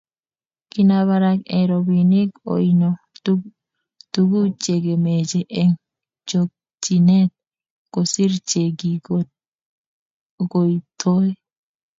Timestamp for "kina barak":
0.71-1.39